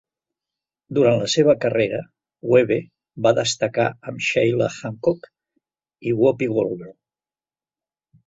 Durant 0.97 1.17
la 1.23 1.27
seva 1.33 1.53
carrera, 1.65 1.99
Webbe 2.53 2.77
va 3.27 3.33
destacar 3.41 3.85
amb 4.11 4.25
Sheila 4.29 4.69
Hancock 4.77 5.29
i 6.09 6.15
Whoopi 6.23 6.49
Goldberg. 6.57 6.97